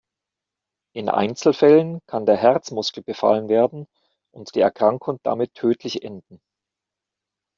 [0.95, 3.85] In Einzelfällen kann der Herzmuskel befallen werden
[4.33, 6.41] und die Erkrankung damit tödlich enden.